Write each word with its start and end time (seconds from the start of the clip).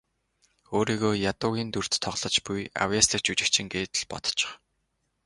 Өөрийгөө 0.75 1.13
ядуугийн 1.31 1.69
дүрд 1.71 1.93
тоглож 2.03 2.35
буй 2.45 2.59
авъяаслагжүжигчин 2.83 3.65
гээд 3.73 3.91
л 4.01 4.05
бодчих. 4.11 4.51